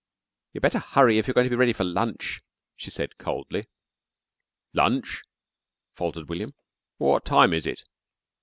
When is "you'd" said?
0.51-0.61